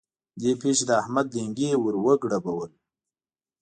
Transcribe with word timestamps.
دې 0.41 0.51
پېښې 0.61 0.83
د 0.89 0.91
احمد 1.01 1.27
لېنګي 1.35 1.69
ور 1.83 1.95
وګړبول. 2.05 2.71